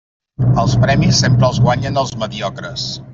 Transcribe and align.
Els 0.61 0.73
premis 0.85 1.19
sempre 1.25 1.47
els 1.49 1.59
guanyen 1.67 2.01
els 2.05 2.15
mediocres. 2.25 2.87